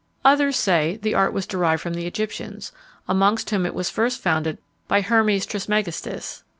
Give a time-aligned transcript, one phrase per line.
[0.25, 2.71] Others say, the art was derived from the Egyptians,
[3.07, 6.43] amongst whom it was first founded by Hermes Trismegistus.